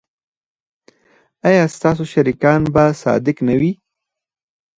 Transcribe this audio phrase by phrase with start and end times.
[1.47, 3.71] ایا ستاسو شریکان به صادق نه وي؟